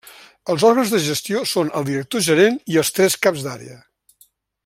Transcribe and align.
Els 0.53 0.63
òrgans 0.69 0.93
de 0.93 1.01
gestió 1.07 1.43
són 1.51 1.69
el 1.81 1.85
director 1.91 2.25
gerent 2.29 2.59
i 2.75 2.81
els 2.83 2.93
tres 2.97 3.19
caps 3.27 3.45
d'àrea. 3.49 3.79